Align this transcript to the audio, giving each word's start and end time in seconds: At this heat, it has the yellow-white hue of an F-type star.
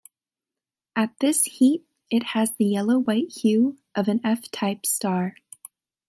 At 0.95 1.19
this 1.19 1.43
heat, 1.43 1.85
it 2.09 2.23
has 2.23 2.53
the 2.55 2.65
yellow-white 2.65 3.31
hue 3.31 3.77
of 3.93 4.07
an 4.07 4.19
F-type 4.25 4.83
star. 4.87 5.35